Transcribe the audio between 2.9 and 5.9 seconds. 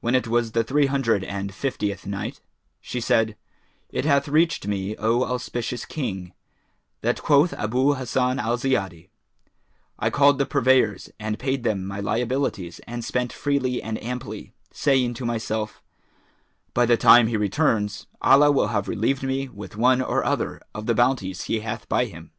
said, It hath reached me, O auspicious